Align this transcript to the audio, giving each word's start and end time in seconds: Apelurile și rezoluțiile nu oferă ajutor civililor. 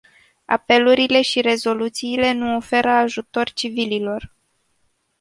Apelurile 0.47 1.21
și 1.21 1.41
rezoluțiile 1.41 2.31
nu 2.33 2.55
oferă 2.55 2.89
ajutor 2.89 3.49
civililor. 3.49 4.35